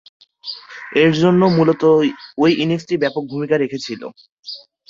[0.95, 1.83] এরজন্য মূলতঃ
[2.37, 4.01] ঐ ইনিংসটি ব্যাপক ভূমিকা রেখেছিল।